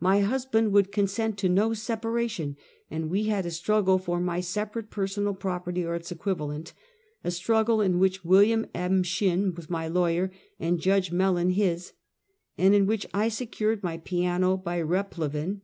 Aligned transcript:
My 0.00 0.20
husband 0.20 0.72
would 0.72 0.90
consent 0.90 1.36
to 1.40 1.48
no 1.50 1.74
separation, 1.74 2.56
and 2.90 3.10
we 3.10 3.24
had 3.24 3.44
a 3.44 3.50
struggle 3.50 3.98
for 3.98 4.18
my 4.18 4.40
separate, 4.40 4.88
personal 4.88 5.34
property 5.34 5.84
or 5.84 5.94
its 5.94 6.10
equivalent; 6.10 6.72
a 7.22 7.30
struggle 7.30 7.82
in 7.82 8.00
whicli 8.00 8.24
Wm. 8.24 8.64
M. 8.74 9.02
Shinn. 9.02 9.54
was 9.54 9.68
my 9.68 9.86
lawyer, 9.86 10.32
and 10.58 10.80
Judge 10.80 11.12
Mellon 11.12 11.50
his, 11.50 11.92
and 12.56 12.74
in 12.74 12.86
which 12.86 13.04
I 13.12 13.28
secured 13.28 13.82
my 13.82 13.98
piano 13.98 14.56
by 14.56 14.80
replevin. 14.80 15.60